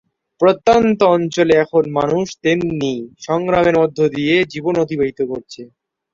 [0.41, 2.93] প্রত্যন্ত অঞ্চলে এখনো মানুষ তেমনি
[3.21, 5.61] সংগ্রামের মধ্য দিয়ে জীবন অতিবাহিত করছে।